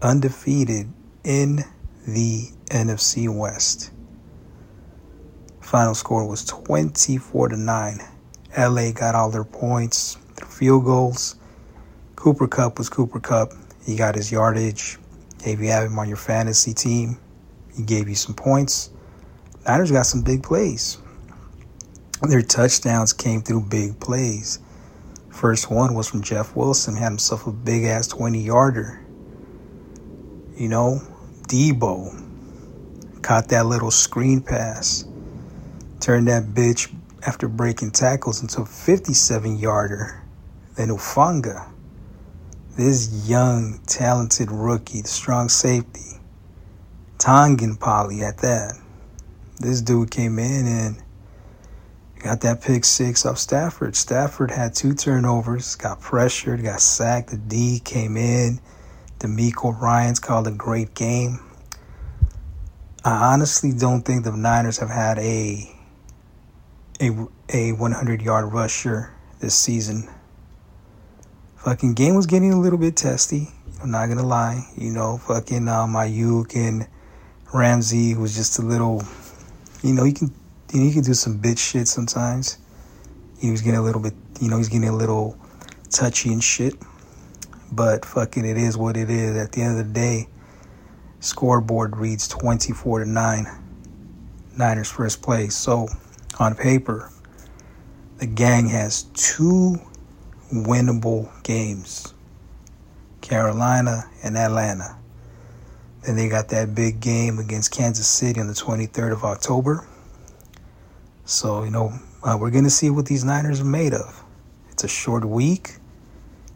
[0.02, 0.91] undefeated
[1.23, 1.64] in
[2.05, 3.91] the NFC West.
[5.61, 7.99] Final score was 24 to 9.
[8.58, 11.38] LA got all their points, their field goals.
[12.17, 13.53] Cooper Kupp was Cooper Kupp.
[13.86, 14.97] He got his yardage.
[15.45, 17.17] If you have him on your fantasy team,
[17.73, 18.89] he gave you some points.
[19.67, 20.97] Niners got some big plays.
[22.21, 24.59] Their touchdowns came through big plays.
[25.29, 29.05] First one was from Jeff Wilson, had himself a big ass 20 yarder.
[30.55, 31.01] You know,
[31.49, 35.05] Deebo caught that little screen pass,
[35.99, 36.89] turned that bitch
[37.27, 40.23] after breaking tackles into a 57 yarder.
[40.75, 41.69] Then Hufanga,
[42.77, 46.21] this young, talented rookie, the strong safety,
[47.17, 48.80] Tongan Poly at that
[49.59, 51.03] this dude came in and
[52.19, 53.95] got that pick six off Stafford.
[53.95, 57.29] Stafford had two turnovers, got pressured, got sacked.
[57.29, 58.59] The D came in.
[59.19, 61.39] DeMeco Ryans called a great game.
[63.03, 65.73] I honestly don't think the Niners have had a
[66.99, 67.11] a
[67.49, 70.09] a 100 yard rusher this season.
[71.57, 73.49] Fucking game was getting a little bit testy.
[73.81, 74.67] I'm not gonna lie.
[74.75, 76.87] You know, fucking um, Aiyuk and
[77.53, 79.01] Ramsey was just a little
[79.87, 80.33] you know, he can
[80.73, 82.58] you know, he can do some bitch shit sometimes.
[83.39, 85.37] He was getting a little bit, you know, he's getting a little
[85.89, 86.75] touchy and shit.
[87.71, 89.37] But fucking it is what it is.
[89.37, 90.27] At the end of the day,
[91.20, 93.45] scoreboard reads 24 to 9.
[94.58, 95.55] Niners first place.
[95.55, 95.87] So,
[96.39, 97.11] on paper,
[98.17, 99.75] the gang has two
[100.52, 102.14] winnable games.
[103.21, 104.98] Carolina and Atlanta.
[106.07, 109.85] Then they got that big game against Kansas City on the 23rd of October.
[111.25, 111.91] So, you know,
[112.23, 114.23] uh, we're going to see what these Niners are made of.
[114.71, 115.79] It's a short week,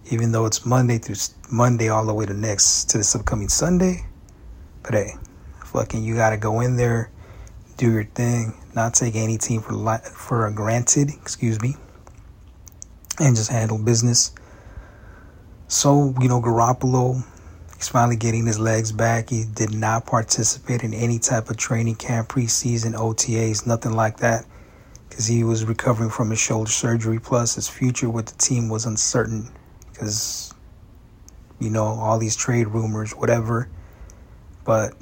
[0.09, 1.17] even though it's Monday through
[1.51, 4.06] Monday all the way to next to this upcoming Sunday.
[4.84, 5.16] But hey,
[5.66, 7.12] fucking, you got to go in there,
[7.75, 11.75] do your thing, not take any team for for granted, excuse me,
[13.19, 14.33] and just handle business.
[15.68, 17.25] So, you know, Garoppolo
[17.81, 19.31] He's finally getting his legs back.
[19.31, 24.46] He did not participate in any type of training camp, preseason, OTAs, nothing like that,
[25.09, 27.18] because he was recovering from his shoulder surgery.
[27.18, 29.50] Plus, his future with the team was uncertain
[29.92, 30.53] because,
[31.59, 33.68] you know, all these trade rumors, whatever.
[34.63, 34.94] But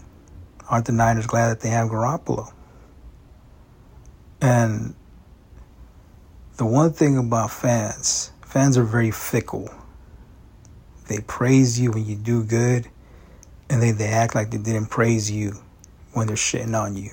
[0.70, 2.54] aren't the Niners glad that they have Garoppolo?
[4.40, 4.96] And
[6.56, 9.70] the one thing about fans, fans are very fickle
[11.10, 12.88] they praise you when you do good,
[13.70, 15.56] and then they act like they didn't praise you
[16.14, 17.10] when they're shitting on you.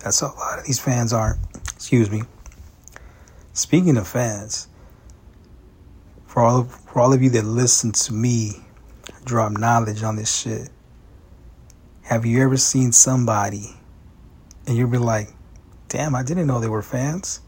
[0.00, 1.38] That's a lot of these fans are.
[1.74, 2.22] Excuse me.
[3.52, 4.68] Speaking of fans,
[6.26, 8.64] for all of, for all of you that listen to me
[9.24, 10.68] drop knowledge on this shit,
[12.02, 13.76] have you ever seen somebody
[14.66, 15.28] and you'll be like,
[15.88, 17.40] damn, I didn't know they were fans?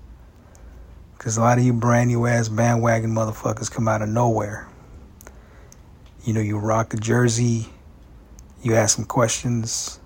[1.18, 4.69] Because a lot of you brand new ass bandwagon motherfuckers come out of nowhere
[6.24, 7.66] you know, you rock a jersey,
[8.62, 10.00] you ask them questions,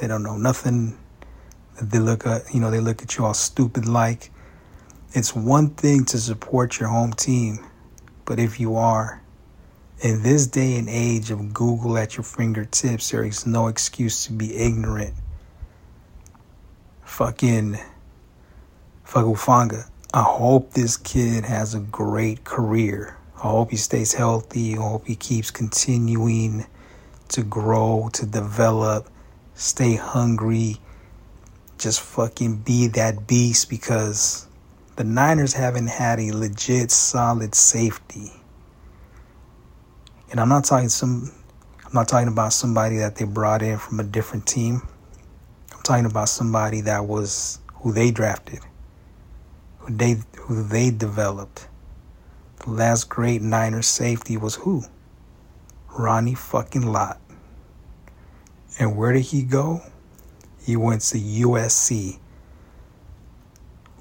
[0.00, 0.98] they don't know nothing.
[1.80, 4.30] They look at, you know, they look at you all stupid like.
[5.12, 7.58] It's one thing to support your home team,
[8.24, 9.22] but if you are,
[10.00, 14.32] in this day and age of Google at your fingertips, there is no excuse to
[14.32, 15.14] be ignorant.
[17.02, 17.78] Fucking,
[19.04, 19.88] fuck Hufanga.
[20.14, 23.17] I hope this kid has a great career.
[23.38, 24.74] I hope he stays healthy.
[24.74, 26.66] I hope he keeps continuing
[27.28, 29.08] to grow, to develop,
[29.54, 30.78] stay hungry,
[31.78, 34.48] just fucking be that beast because
[34.96, 38.32] the Niners haven't had a legit solid safety.
[40.32, 41.32] And I'm not talking some
[41.86, 44.82] I'm not talking about somebody that they brought in from a different team.
[45.72, 48.58] I'm talking about somebody that was who they drafted,
[49.78, 51.67] who they who they developed.
[52.68, 54.82] Last great Niners safety was who?
[55.98, 57.18] Ronnie fucking Lott.
[58.78, 59.80] And where did he go?
[60.60, 62.18] He went to USC.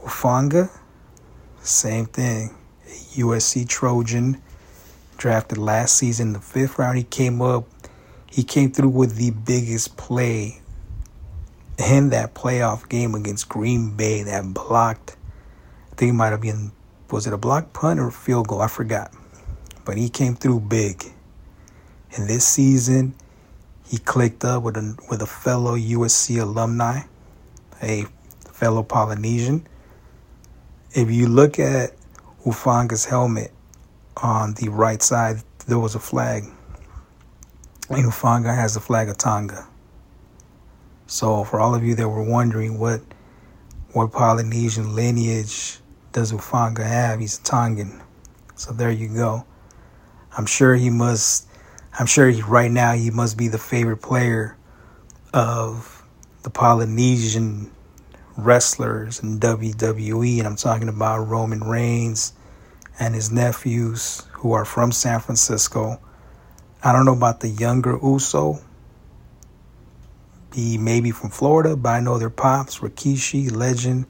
[0.02, 0.70] Hufanga,
[1.62, 2.58] same thing.
[2.86, 2.90] A
[3.22, 4.42] USC Trojan,
[5.16, 6.98] drafted last season, the fifth round.
[6.98, 7.70] He came up,
[8.30, 10.62] he came through with the biggest play
[11.78, 15.16] in that playoff game against Green Bay that blocked.
[15.94, 16.74] I think it might have been,
[17.12, 18.62] was it a block punt or field goal?
[18.62, 19.14] I forgot.
[19.86, 21.04] But he came through big.
[22.16, 23.16] And this season,
[23.88, 27.02] he clicked up with a with a fellow USC alumni,
[27.82, 28.06] a
[28.52, 29.68] fellow Polynesian.
[30.94, 31.92] If you look at
[32.44, 33.52] Hufanga's helmet
[34.18, 35.38] on the right side,
[35.68, 36.46] there was a flag.
[37.90, 39.68] And Hufanga has the flag of Tonga.
[41.08, 43.02] So for all of you that were wondering what
[43.94, 45.80] what Polynesian lineage
[46.18, 48.02] does Hufanga have, he's a Tongan.
[48.56, 49.46] So there you go.
[50.36, 51.48] I'm sure he must
[52.00, 54.58] I'm sure he, right now he must be the favorite player
[55.32, 56.04] of
[56.42, 57.70] the Polynesian
[58.36, 60.40] wrestlers in WWE.
[60.40, 62.34] And I'm talking about Roman Reigns
[63.00, 66.02] and his nephews who are from San Francisco.
[66.84, 68.60] I don't know about the younger Uso.
[70.52, 74.08] He may be from Florida, but I know their pops, Rikishi, Legend,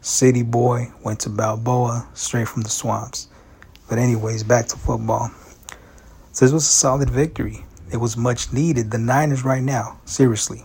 [0.00, 3.28] City Boy, went to Balboa, straight from the swamps.
[3.88, 5.30] But anyways, back to football.
[6.32, 7.64] So this was a solid victory.
[7.92, 8.90] It was much needed.
[8.90, 10.64] The Niners right now, seriously,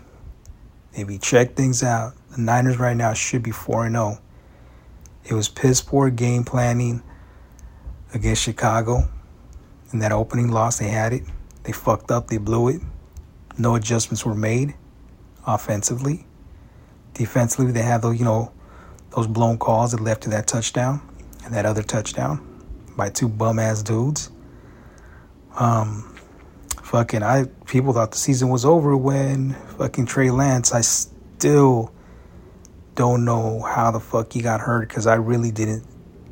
[0.93, 4.19] if you check things out, the Niners right now should be 4 0.
[5.25, 7.01] It was piss poor game planning
[8.13, 9.09] against Chicago.
[9.91, 11.23] In that opening loss, they had it.
[11.63, 12.81] They fucked up, they blew it.
[13.57, 14.75] No adjustments were made
[15.47, 16.25] offensively.
[17.13, 18.51] Defensively, they had those, you know,
[19.15, 21.01] those blown calls that led to that touchdown
[21.45, 22.49] and that other touchdown
[22.97, 24.31] by two bum ass dudes.
[25.55, 26.17] Um,
[26.81, 30.73] fucking, I people thought the season was over when fucking Trey Lance.
[30.73, 31.93] I still
[32.95, 35.85] don't know how the fuck he got hurt because I really didn't.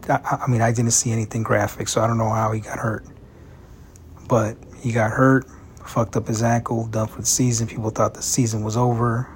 [0.09, 2.79] I, I mean, I didn't see anything graphic, so I don't know how he got
[2.79, 3.05] hurt.
[4.27, 5.45] But he got hurt,
[5.85, 7.67] fucked up his ankle, done for the season.
[7.67, 9.29] People thought the season was over.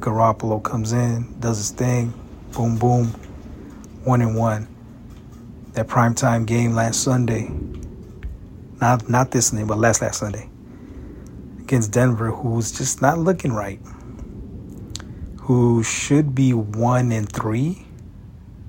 [0.00, 2.12] Garoppolo comes in, does his thing,
[2.52, 3.06] boom, boom,
[4.04, 4.68] one and one.
[5.72, 7.50] That primetime game last Sunday,
[8.80, 10.50] not not this Sunday, but last last Sunday
[11.60, 13.80] against Denver, who's just not looking right.
[15.42, 17.86] Who should be one and three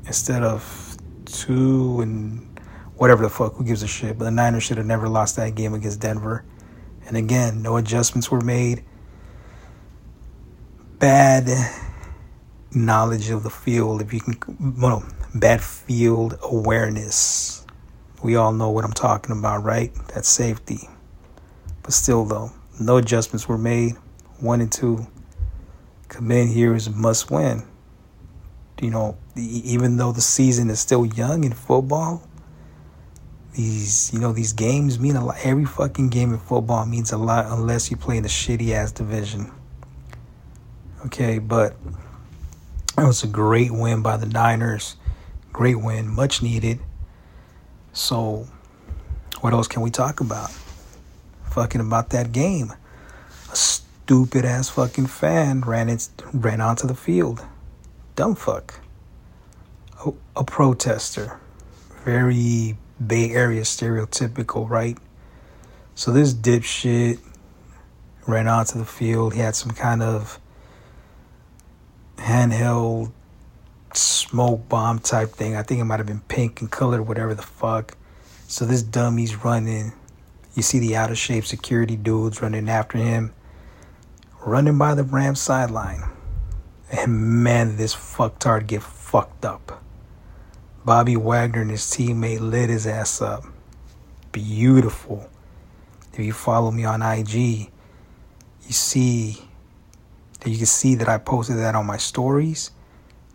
[0.05, 2.59] instead of two and
[2.95, 3.55] whatever the fuck.
[3.55, 4.17] Who gives a shit?
[4.17, 6.45] But the Niners should have never lost that game against Denver.
[7.05, 8.85] And again, no adjustments were made.
[11.03, 11.49] Bad
[12.73, 14.37] knowledge of the field, if you can,
[14.79, 15.03] well,
[15.35, 17.63] bad field awareness
[18.23, 19.93] we all know what I'm talking about, right?
[20.13, 20.89] That's safety.
[21.83, 23.95] But still, though, no adjustments were made.
[24.39, 25.05] One and two.
[26.07, 27.63] Come in here is a must win.
[28.81, 32.23] You know, even though the season is still young in football,
[33.53, 35.37] these you know these games mean a lot.
[35.43, 38.91] Every fucking game in football means a lot unless you play in a shitty ass
[38.91, 39.51] division.
[41.05, 41.75] Okay, but
[42.97, 44.95] it was a great win by the Niners.
[45.51, 46.79] Great win, much needed.
[47.91, 48.47] So,
[49.41, 50.49] what else can we talk about?
[51.51, 52.73] Fucking about that game.
[53.51, 57.45] A stupid ass fucking fan ran it, ran onto the field.
[58.15, 58.79] Dumb fuck.
[60.05, 61.37] A, a protester.
[62.05, 64.97] Very Bay Area stereotypical, right?
[65.95, 67.19] So this dipshit
[68.25, 69.33] ran onto the field.
[69.33, 70.39] He had some kind of
[72.23, 73.11] handheld
[73.93, 75.55] smoke bomb type thing.
[75.55, 77.97] I think it might have been pink and color, whatever the fuck.
[78.47, 79.93] So this dummy's running.
[80.55, 83.33] You see the out of shape security dudes running after him,
[84.45, 86.03] running by the Rams sideline.
[86.91, 89.83] And man, this fucktard get fucked up.
[90.85, 93.45] Bobby Wagner and his teammate lit his ass up.
[94.31, 95.29] Beautiful.
[96.13, 97.69] If you follow me on IG, you
[98.69, 99.47] see
[100.51, 102.71] you can see that I posted that on my stories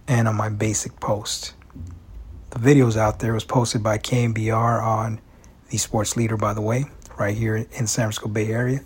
[0.07, 1.55] and on my basic post.
[2.50, 3.35] The video's out there.
[3.35, 5.21] Was posted by KNBR on
[5.71, 6.87] the Sports Leader, by the way,
[7.19, 8.81] right here in San Francisco Bay Area.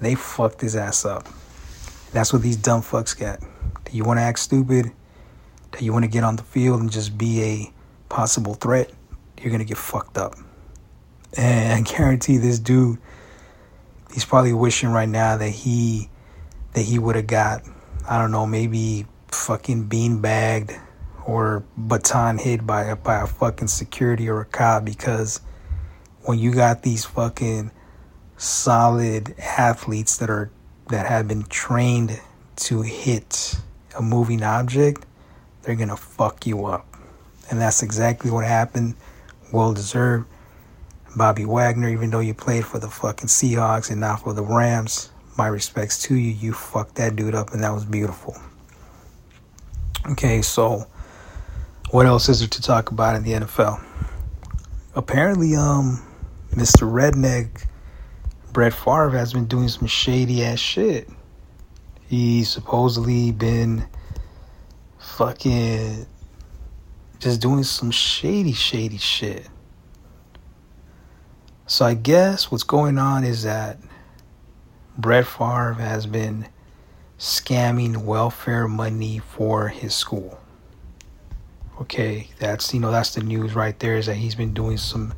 [0.00, 1.28] They fucked his ass up.
[2.12, 3.40] That's what these dumb fucks get.
[3.40, 4.92] Do you want to act stupid?
[5.72, 7.72] Do you want to get on the field and just be a
[8.08, 8.90] possible threat?
[9.40, 10.34] You're going to get fucked up.
[11.36, 12.98] And I guarantee this dude,
[14.12, 16.08] he's probably wishing right now that he
[16.74, 17.62] that he would have got,
[18.08, 20.72] I don't know, maybe fucking bean bagged
[21.24, 25.40] or baton hit by a, by a fucking security or a cop because
[26.22, 27.70] when you got these fucking
[28.36, 30.50] solid athletes that are
[30.88, 32.20] that have been trained
[32.56, 33.56] to hit
[33.96, 35.06] a moving object,
[35.62, 36.86] they're gonna fuck you up.
[37.50, 38.96] And that's exactly what happened.
[39.52, 40.26] Well deserved.
[41.14, 45.11] Bobby Wagner, even though you played for the fucking Seahawks and not for the Rams,
[45.36, 46.30] my respects to you.
[46.32, 48.36] You fucked that dude up, and that was beautiful.
[50.10, 50.86] Okay, so
[51.90, 53.82] what else is there to talk about in the NFL?
[54.94, 56.02] Apparently, um,
[56.50, 56.90] Mr.
[56.90, 57.66] Redneck
[58.52, 61.08] Brett Favre has been doing some shady ass shit.
[62.08, 63.86] He's supposedly been
[64.98, 66.06] fucking
[67.18, 69.48] just doing some shady, shady shit.
[71.66, 73.78] So I guess what's going on is that
[74.98, 76.46] Brett Favre has been
[77.18, 80.38] scamming welfare money for his school.
[81.80, 85.14] Okay, that's you know that's the news right there is that he's been doing some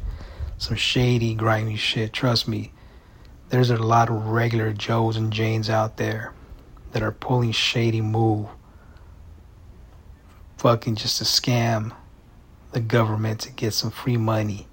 [0.59, 2.13] some shady, grimy shit.
[2.13, 2.73] Trust me,
[3.49, 6.33] there's a lot of regular Joes and Janes out there
[6.93, 8.47] that are pulling shady move,
[10.57, 11.93] fucking just to scam
[12.71, 14.69] the government to get some free money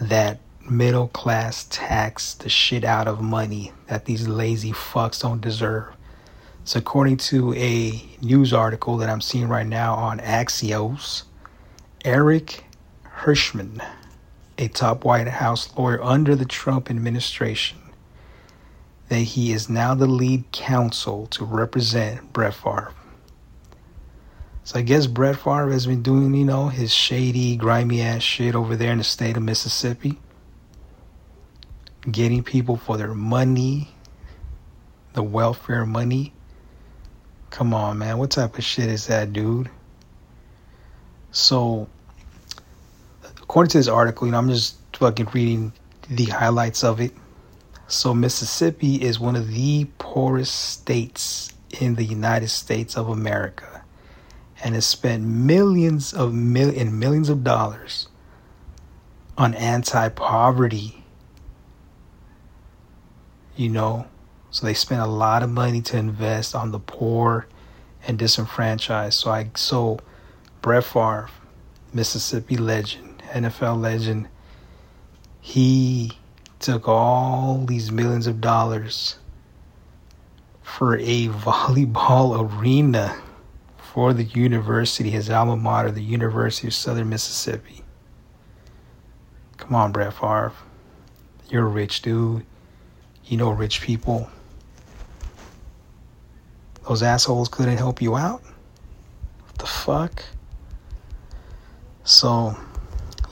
[0.00, 5.94] that middle class tax the shit out of money that these lazy fucks don't deserve.
[6.64, 11.24] So, according to a news article that I'm seeing right now on Axios,
[12.04, 12.64] Eric
[13.02, 13.82] Herschmann,
[14.58, 17.78] a top White House lawyer under the Trump administration,
[19.08, 22.92] that he is now the lead counsel to represent Brett Favre.
[24.64, 28.54] So I guess Brett Favre has been doing, you know, his shady, grimy ass shit
[28.54, 30.18] over there in the state of Mississippi
[32.10, 33.88] getting people for their money,
[35.14, 36.32] the welfare money.
[37.50, 38.18] Come on, man.
[38.18, 39.70] What type of shit is that, dude?
[41.30, 41.88] So,
[43.42, 45.72] according to this article, you know, I'm just fucking reading
[46.08, 47.12] the highlights of it.
[47.86, 53.82] So, Mississippi is one of the poorest states in the United States of America
[54.62, 58.08] and has spent millions of mil- and millions of dollars
[59.36, 60.97] on anti-poverty
[63.58, 64.06] you know.
[64.50, 67.46] So they spent a lot of money to invest on the poor
[68.06, 69.18] and disenfranchised.
[69.18, 69.98] So I so
[70.62, 71.28] Brett Favre,
[71.92, 74.28] Mississippi legend, NFL legend,
[75.40, 76.12] he
[76.60, 79.18] took all these millions of dollars
[80.62, 83.20] for a volleyball arena
[83.76, 87.82] for the university, his alma mater, the University of Southern Mississippi.
[89.56, 90.52] Come on, Brett Favre.
[91.50, 92.46] You're a rich dude
[93.28, 94.28] you know, rich people,
[96.88, 98.42] those assholes couldn't help you out?
[98.42, 100.22] What the fuck?
[102.04, 102.56] So,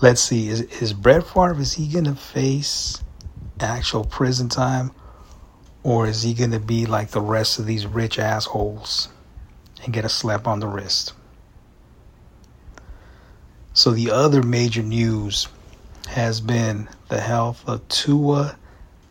[0.03, 0.49] let's see.
[0.49, 3.03] Is, is Brett Favre, is he going to face
[3.59, 4.93] actual prison time?
[5.83, 9.09] Or is he going to be like the rest of these rich assholes
[9.85, 11.15] and get a slap on the wrist?
[13.73, 15.49] So, the other major news
[16.09, 18.57] has been the health of Tua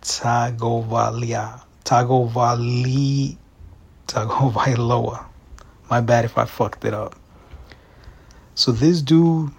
[0.05, 1.61] Tagovailoa.
[1.83, 3.37] Tagovali,
[4.07, 5.25] Tagovailoa.
[5.89, 7.15] My bad if I fucked it up.
[8.53, 9.51] So this dude,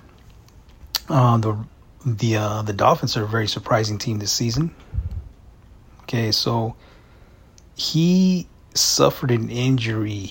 [1.08, 1.56] uh, the
[2.04, 4.74] the uh, the Dolphins are a very surprising team this season.
[6.02, 6.76] Okay, so
[7.74, 10.30] he suffered an injury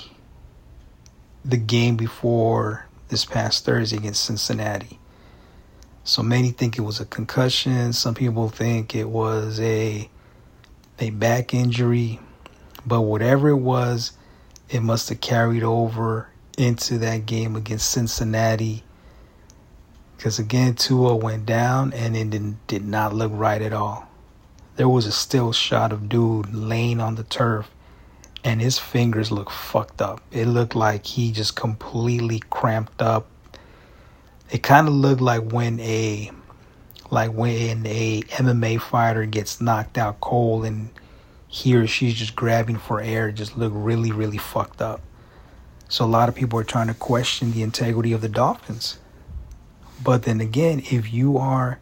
[1.44, 5.00] the game before this past Thursday against Cincinnati.
[6.08, 7.92] So many think it was a concussion.
[7.92, 10.08] Some people think it was a
[11.00, 12.20] a back injury.
[12.86, 14.12] But whatever it was,
[14.70, 18.84] it must have carried over into that game against Cincinnati.
[20.16, 24.08] Because again, Tua went down and it did, did not look right at all.
[24.76, 27.72] There was a still shot of dude laying on the turf
[28.44, 30.22] and his fingers looked fucked up.
[30.32, 33.26] It looked like he just completely cramped up
[34.56, 36.32] it kind of looked like when a
[37.12, 40.92] like when a MMA fighter gets knocked out cold and
[41.50, 45.02] he or she's just grabbing for air, just look really, really fucked up.
[45.90, 48.98] So a lot of people are trying to question the integrity of the Dolphins.
[50.02, 51.82] But then again, if you are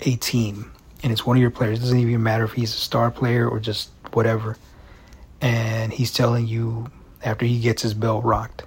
[0.00, 0.72] a team
[1.02, 3.46] and it's one of your players, it doesn't even matter if he's a star player
[3.46, 4.56] or just whatever,
[5.42, 6.90] and he's telling you
[7.22, 8.62] after he gets his bell rocked.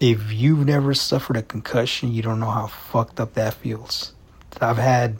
[0.00, 4.12] If you've never suffered a concussion, you don't know how fucked up that feels.
[4.60, 5.16] I've had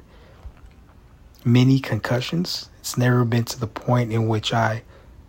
[1.47, 2.69] many concussions.
[2.81, 4.83] It's never been to the point in which I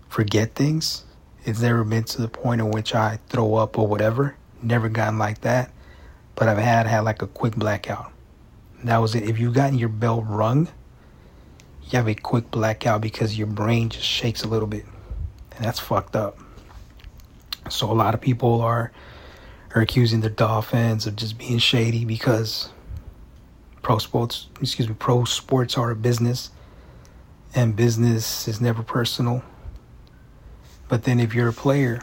[0.09, 1.05] forget things.
[1.45, 4.35] It's never been to the point in which I throw up or whatever.
[4.61, 5.71] Never gotten like that.
[6.35, 8.11] But I've had had like a quick blackout.
[8.83, 9.23] That was it.
[9.23, 10.67] If you've gotten your bell rung,
[11.83, 14.83] you have a quick blackout because your brain just shakes a little bit.
[15.55, 16.37] And that's fucked up.
[17.69, 18.91] So a lot of people are
[19.75, 22.69] are accusing the Dolphins of just being shady because
[23.81, 26.51] pro sports excuse me, pro sports are a business
[27.55, 29.43] and business is never personal.
[30.87, 32.01] But then if you're a player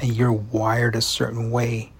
[0.00, 1.92] and you're wired a certain way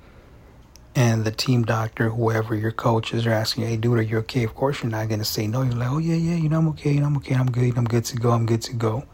[0.95, 4.45] and the team doctor, whoever your coaches are asking, hey, dude, are you okay?
[4.45, 5.63] Of course, you're not going to say no.
[5.63, 7.77] You're like, oh, yeah, yeah, you know, I'm okay, you know, I'm okay, I'm good,
[7.77, 9.05] I'm good to go, I'm good to go.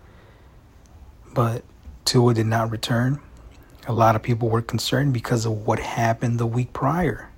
[1.33, 1.65] But
[2.05, 3.21] Tua did not return.
[3.87, 7.31] A lot of people were concerned because of what happened the week prior.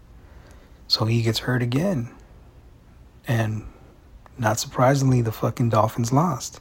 [0.89, 2.11] So he gets hurt again.
[3.27, 3.65] And
[4.37, 6.61] not surprisingly, the fucking Dolphins lost.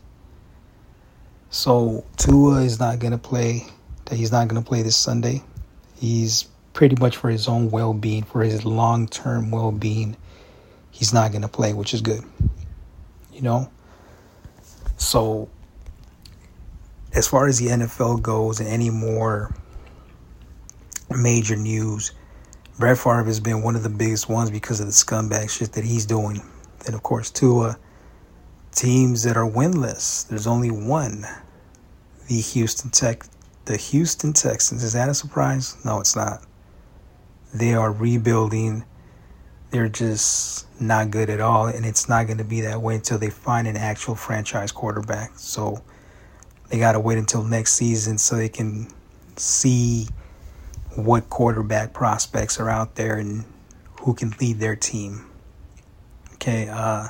[1.50, 3.66] So Tua is not going to play.
[4.10, 5.44] He's not going to play this Sunday.
[6.00, 10.16] He's pretty much for his own well being, for his long term well being,
[10.92, 12.24] he's not going to play, which is good.
[13.34, 13.72] You know?
[14.98, 15.50] So,
[17.14, 19.54] as far as the NFL goes and any more
[21.18, 22.12] major news,
[22.80, 25.84] Brett Favre has been one of the biggest ones because of the scumbag shit that
[25.84, 26.42] he's doing.
[26.86, 27.78] And of course, Tua,
[28.72, 31.26] teams that are winless, there's only one
[32.28, 33.26] the Houston Tech
[33.66, 34.84] the Houston Texans.
[34.84, 35.78] Is that a surprise?
[35.86, 36.44] No, it's not.
[37.54, 38.84] They are rebuilding.
[39.70, 43.18] They're just not good at all, and it's not going to be that way until
[43.18, 45.32] they find an actual franchise quarterback.
[45.36, 45.82] So
[46.70, 48.88] they got to wait until next season so they can
[49.38, 50.08] see
[50.96, 53.46] what quarterback prospects are out there and
[54.02, 55.26] who can lead their team.
[56.34, 57.10] Okay, uh,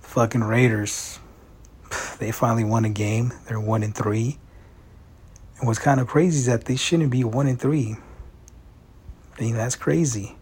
[0.00, 1.18] fucking Raiders.
[2.18, 3.32] They finally won a game.
[3.48, 4.38] They're one and three.
[5.58, 7.96] And what's kind of crazy is that they shouldn't be one and three.
[9.36, 10.36] I mean, that's crazy.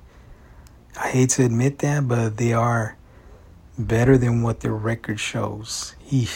[1.00, 2.98] I hate to admit that, but they are
[3.78, 5.94] better than what their record shows.
[6.12, 6.26] I'm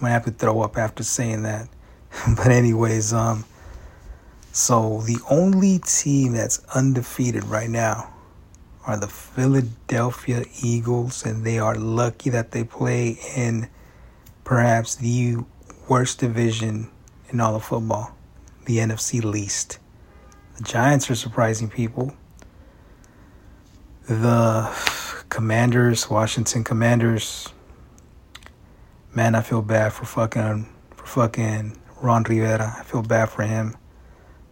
[0.00, 1.68] gonna have to throw up after saying that.
[2.36, 3.44] but anyways, um
[4.56, 8.10] so the only team that's undefeated right now
[8.86, 13.68] are the Philadelphia Eagles, and they are lucky that they play in
[14.44, 15.36] perhaps the
[15.90, 16.88] worst division
[17.28, 18.16] in all of football,
[18.64, 19.78] the NFC least.
[20.56, 22.14] The Giants are surprising people.
[24.08, 24.70] The
[25.28, 27.52] Commanders, Washington Commanders.
[29.12, 32.74] Man, I feel bad for fucking for fucking Ron Rivera.
[32.78, 33.76] I feel bad for him.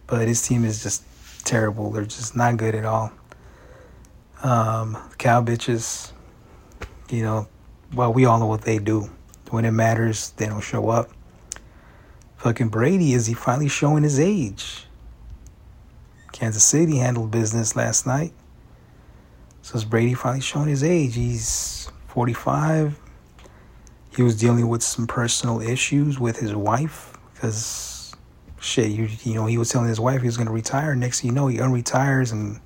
[0.07, 1.03] But his team is just
[1.45, 1.91] terrible.
[1.91, 3.11] They're just not good at all.
[4.43, 6.11] Um, cow bitches,
[7.09, 7.47] you know,
[7.93, 9.09] well, we all know what they do.
[9.49, 11.09] When it matters, they don't show up.
[12.37, 14.85] Fucking Brady, is he finally showing his age?
[16.31, 18.33] Kansas City handled business last night.
[19.61, 21.15] So is Brady finally showing his age?
[21.15, 22.99] He's 45.
[24.15, 27.94] He was dealing with some personal issues with his wife because
[28.65, 30.95] shit, you you know, he was telling his wife he was going to retire.
[30.95, 32.59] Next thing you know, he unretires and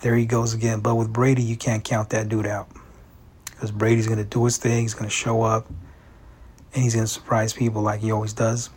[0.00, 0.80] there he goes again.
[0.80, 2.68] But with Brady, you can't count that dude out
[3.44, 4.82] because Brady's going to do his thing.
[4.82, 5.68] He's going to show up
[6.74, 8.70] and he's going to surprise people like he always does.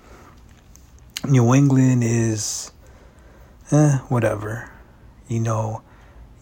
[1.27, 2.71] New England is
[3.71, 4.71] eh, whatever.
[5.27, 5.81] You know,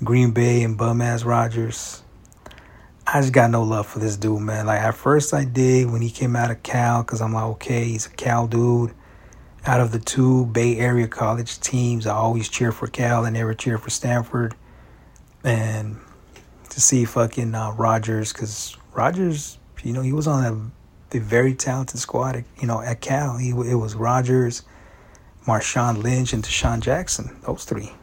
[0.04, 2.04] Green Bay and bum ass Rodgers.
[3.06, 4.66] I just got no love for this dude, man.
[4.66, 7.86] Like at first I did when he came out of Cal, cause I'm like, okay,
[7.86, 8.94] he's a Cal dude.
[9.68, 13.54] Out of the two Bay Area college teams, I always cheer for Cal and never
[13.54, 14.56] cheer for Stanford.
[15.44, 15.98] And
[16.70, 20.72] to see fucking uh, Rodgers, cause Rodgers, you know, he was on
[21.12, 23.38] a, a very talented squad, at, you know, at Cal.
[23.38, 24.64] He it was Rodgers.
[25.46, 27.94] Marshawn Lynch and DeSean Jackson, those three.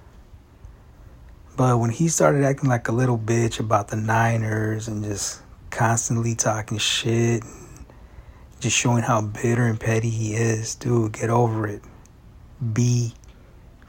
[1.57, 6.35] But when he started acting like a little bitch about the Niners and just constantly
[6.35, 7.45] talking shit,
[8.65, 11.83] just showing how bitter and petty he is, dude, get over it.
[12.73, 13.13] Be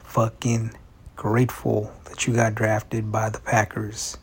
[0.04, 0.72] fucking
[1.16, 4.18] grateful that you got drafted by the Packers.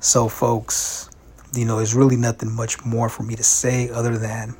[0.00, 1.10] So, folks,
[1.54, 4.56] you know, there's really nothing much more for me to say other than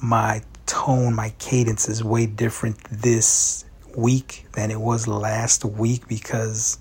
[0.00, 3.64] my tone, my cadence is way different this
[3.96, 6.78] week than it was last week because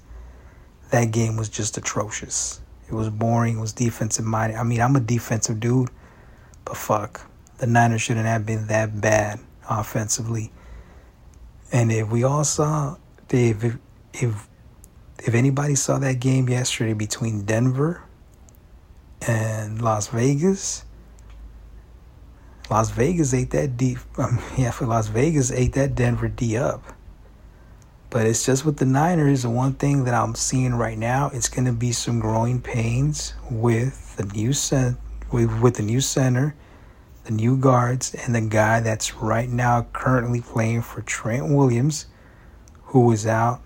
[0.91, 2.61] that game was just atrocious.
[2.87, 4.57] It was boring, it was defensive minded.
[4.57, 5.89] I mean, I'm a defensive dude,
[6.67, 7.21] But fuck,
[7.59, 10.51] the Niners shouldn't have been that bad offensively.
[11.71, 12.97] And if we all saw,
[13.29, 13.77] if,
[14.13, 14.49] if
[15.19, 18.03] if anybody saw that game yesterday between Denver
[19.25, 20.83] and Las Vegas,
[22.69, 23.97] Las Vegas ate that D.
[24.17, 26.83] Um, yeah, for Las Vegas ate that Denver D up.
[28.09, 29.43] But it's just with the Niners.
[29.43, 33.35] The one thing that I'm seeing right now, it's going to be some growing pains
[33.49, 34.97] with the new cent,
[35.31, 36.55] with, the new center,
[37.25, 42.07] the new guards, and the guy that's right now currently playing for Trent Williams,
[42.83, 43.61] who is out,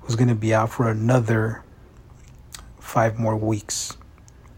[0.00, 1.62] who's going to be out for another
[2.78, 3.96] five more weeks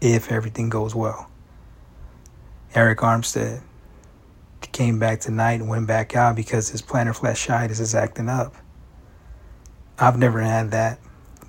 [0.01, 1.29] if everything goes well.
[2.73, 3.61] Arik Armstead
[4.71, 8.53] came back tonight and went back out because his plantar fasciitis is acting up.
[9.97, 10.99] I've never had that,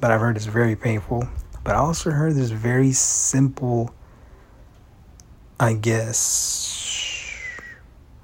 [0.00, 1.28] but I've heard it's very painful.
[1.66, 3.92] But I also heard this very simple,
[5.58, 7.42] I guess,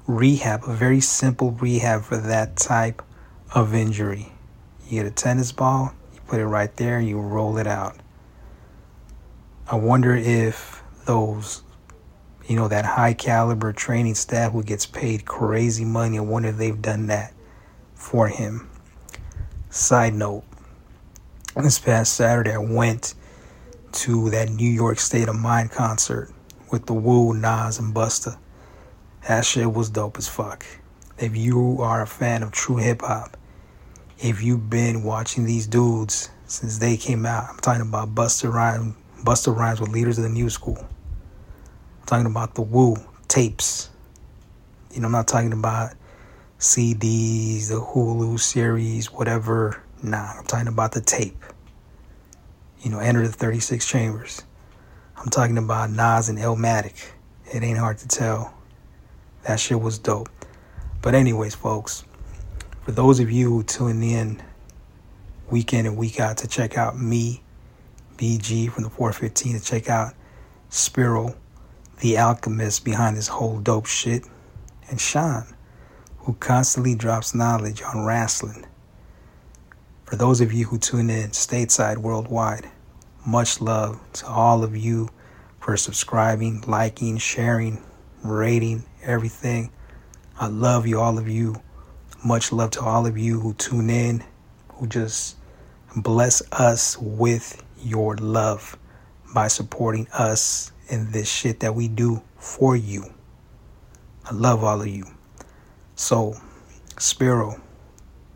[0.07, 3.03] rehab, a very simple rehab for that type
[3.53, 4.31] of injury.
[4.87, 7.97] You get a tennis ball, you put it right there, you roll it out.
[9.69, 11.65] I wonder if those
[12.47, 16.19] you know, that high caliber training staff who gets paid crazy money.
[16.19, 17.35] I wonder if they've done that
[17.95, 18.71] for him.
[19.69, 20.45] Side note,
[21.57, 23.15] this past Saturday I went
[23.93, 26.31] to that New York State of Mind concert
[26.71, 28.39] with the Wu, Nas, and Busta.
[29.29, 30.65] That shit was dope as fuck.
[31.19, 33.37] If you are a fan of true hip hop,
[34.19, 38.95] if you've been watching these dudes since they came out, I'm talking about Busta Rhymes,
[39.23, 42.97] Busta Rhymes with Leaders of the New School I'm talking about the Wu
[43.29, 43.91] tapes.
[44.93, 45.93] You know, I'm not talking about
[46.59, 49.83] CDs, the Hulu series, whatever.
[50.03, 51.43] Nah, I'm talking about the tape.
[52.83, 54.43] You know, Enter the 36 Chambers.
[55.17, 57.11] I'm talking about Nas and Illmatic.
[57.55, 58.53] It ain't hard to tell.
[59.45, 60.29] That shit was dope.
[61.01, 62.03] But, anyways, folks,
[62.83, 64.43] for those of you who tune in
[65.49, 67.41] week in and week out to check out me,
[68.17, 70.15] BG from the 415, to check out
[70.69, 71.37] Spiro
[72.01, 74.25] the alchemist behind this whole dope shit,
[74.91, 75.47] and Sean,
[76.19, 78.67] who constantly drops knowledge on wrestling.
[80.05, 82.69] For those of you who tune in stateside worldwide,
[83.25, 85.09] much love to all of you
[85.61, 87.83] for subscribing, liking, sharing,
[88.25, 89.71] rating, everything.
[90.39, 91.63] I love you, all of you.
[92.25, 94.25] Much love to all of you who tune in,
[94.75, 95.37] who just
[95.97, 98.77] bless us with your love
[99.35, 103.13] by supporting us in this shit that we do for you.
[104.25, 105.07] I love all of you.
[105.95, 106.37] So,
[106.99, 107.61] Spiro,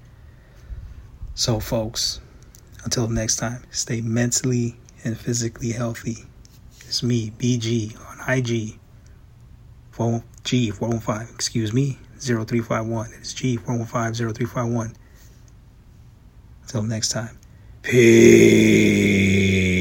[1.33, 2.21] So, folks,
[2.83, 6.25] until next time, stay mentally and physically healthy.
[6.81, 8.79] It's me, BG, on IG.
[9.91, 13.11] 4, G415, excuse me, 0351.
[13.17, 14.93] It's G415 0351.
[16.63, 17.37] Until next time.
[17.81, 19.74] Peace.